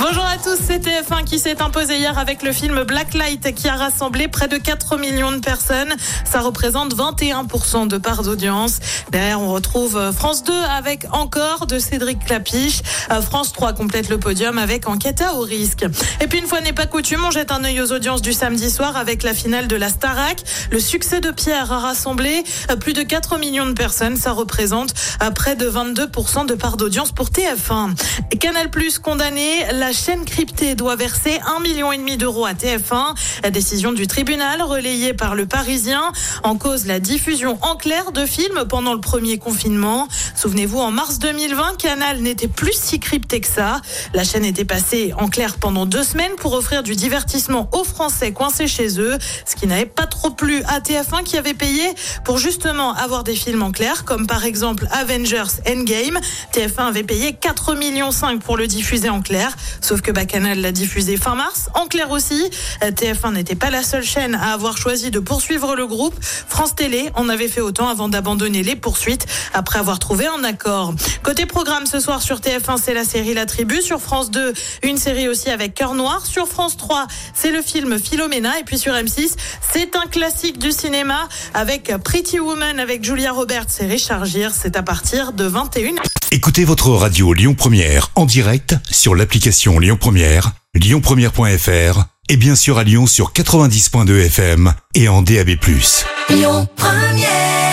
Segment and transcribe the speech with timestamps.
[0.00, 3.76] Bonjour à tous, c'est TF1 qui s'est imposé hier avec le film Blacklight qui a
[3.76, 5.94] rassemblé près de 4 millions de personnes.
[6.24, 8.80] Ça représente 21% de part d'audience.
[9.12, 12.82] Derrière, on retrouve euh, France 2 avec encore de Cédric Clapiche.
[13.12, 15.86] Euh, France 3 complète le podium avec Enquête à haut risque.
[16.20, 18.72] Et puis une fois n'est pas coutume, on jette un œil aux audiences du samedi
[18.72, 20.42] soir avec la finale de la Starac.
[20.72, 24.16] Le succès de Pierre a rassemblé euh, plus de 4 millions de personnes.
[24.16, 24.92] Ça représente
[25.36, 27.94] près de 22% de part d'audience pour TF1.
[28.40, 33.14] Canal Plus condamné, chaîne cryptée doit verser un million et demi d'euros à TF1.
[33.42, 36.12] La décision du tribunal relayée par le Parisien
[36.42, 40.08] en cause la diffusion en clair de films pendant le premier confinement.
[40.34, 43.80] Souvenez-vous, en mars 2020, Canal n'était plus si crypté que ça.
[44.12, 48.32] La chaîne était passée en clair pendant deux semaines pour offrir du divertissement aux Français
[48.32, 51.82] coincés chez eux, ce qui n'avait pas trop plu à TF1 qui avait payé
[52.24, 56.18] pour justement avoir des films en clair, comme par exemple Avengers Endgame.
[56.52, 59.54] TF1 avait payé 4 millions 5 pour le diffuser en clair.
[59.80, 61.68] Sauf que Bacchanal l'a diffusé fin mars.
[61.74, 62.50] En clair aussi,
[62.82, 66.14] euh, TF1 n'était pas la seule chaîne à avoir choisi de poursuivre le groupe.
[66.22, 70.94] France Télé en avait fait autant avant d'abandonner les poursuites après avoir trouvé un accord.
[71.22, 73.80] Côté programme ce soir sur TF1, c'est la série La Tribu.
[73.82, 74.52] Sur France 2,
[74.82, 76.26] une série aussi avec Cœur Noir.
[76.26, 78.58] Sur France 3, c'est le film Philomena.
[78.58, 79.34] Et puis sur M6,
[79.72, 84.52] c'est un classique du cinéma avec Pretty Woman avec Julia Roberts et Richard Gere.
[84.54, 85.74] C'est à partir de 21
[86.30, 89.14] Écoutez votre radio Lyon Première en direct sur
[89.72, 95.56] Lyon Première, lyonpremière.fr et bien sûr à Lyon sur 90.2 FM et en DAB+.
[96.28, 97.63] Lyon Première.